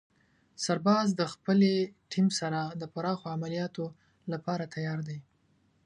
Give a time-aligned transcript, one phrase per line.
[0.65, 1.73] سرباز د خپلې
[2.11, 3.85] ټیم سره د پراخو عملیاتو
[4.31, 5.19] لپاره تیار دی.